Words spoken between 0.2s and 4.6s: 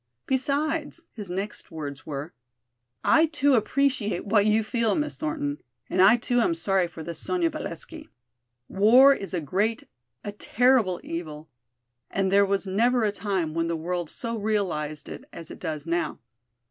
Besides, his next words were: "I too appreciate what